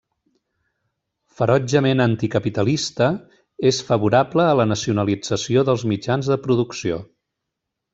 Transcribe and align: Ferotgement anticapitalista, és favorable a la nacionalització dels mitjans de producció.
Ferotgement 1.41 2.01
anticapitalista, 2.07 3.11
és 3.73 3.85
favorable 3.93 4.49
a 4.49 4.59
la 4.63 4.69
nacionalització 4.75 5.69
dels 5.73 5.89
mitjans 5.95 6.35
de 6.35 6.45
producció. 6.49 7.05